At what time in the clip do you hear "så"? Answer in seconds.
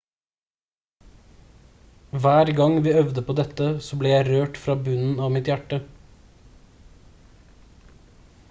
3.89-3.99